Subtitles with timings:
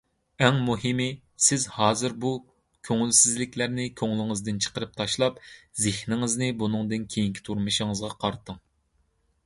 [0.43, 1.05] ئەڭ مۇھىمى،
[1.47, 2.31] سىز ھازىر بۇ
[2.89, 5.37] كۆڭۈلسىزلىكلەرنى كۆڭلىڭىزدىن چىقىرىپ تاشلاپ،
[5.85, 8.59] زېھنىڭىزنى بۇنىڭدىن كېيىنكى تۇرمۇشىڭىزغا قارىتىڭ.